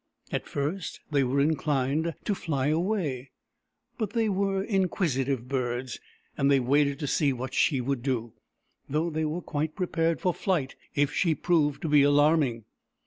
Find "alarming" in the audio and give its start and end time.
12.01-12.65